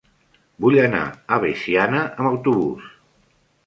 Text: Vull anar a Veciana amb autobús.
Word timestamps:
Vull 0.65 0.77
anar 0.85 1.03
a 1.07 1.39
Veciana 1.45 2.03
amb 2.09 2.35
autobús. 2.35 2.93